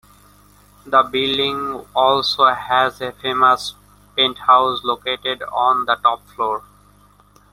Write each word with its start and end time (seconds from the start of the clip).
The 0.83 1.03
building 1.03 1.85
also 1.95 2.45
has 2.47 3.01
a 3.01 3.11
famous 3.11 3.75
penthouse 4.17 4.83
located 4.83 5.43
on 5.43 5.85
the 5.85 5.93
top 5.95 6.25
floor. 6.29 6.63